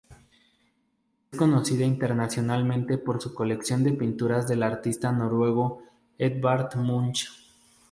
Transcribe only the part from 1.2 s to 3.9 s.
Es conocida internacionalmente por su colección